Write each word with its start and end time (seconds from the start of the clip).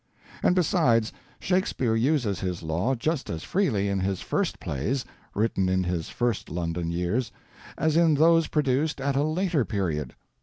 And 0.41 0.55
besides, 0.55 1.13
Shakespeare 1.39 1.93
uses 1.95 2.39
his 2.39 2.63
law 2.63 2.95
just 2.95 3.29
as 3.29 3.43
freely 3.43 3.87
in 3.87 3.99
his 3.99 4.19
first 4.19 4.59
plays, 4.59 5.05
written 5.35 5.69
in 5.69 5.83
his 5.83 6.09
first 6.09 6.49
London 6.49 6.89
years, 6.89 7.31
as 7.77 7.95
in 7.95 8.15
those 8.15 8.47
produced 8.47 8.99
at 8.99 9.15
a 9.15 9.21
later 9.21 9.63
period. 9.63 10.15